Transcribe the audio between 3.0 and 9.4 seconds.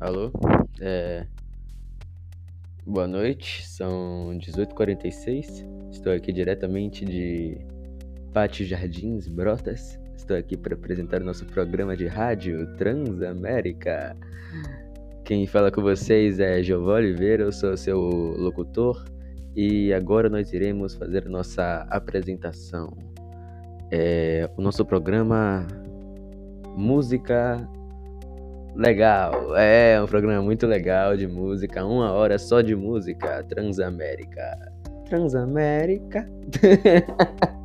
noite, são 18h46. Estou aqui diretamente de Pátio Jardins,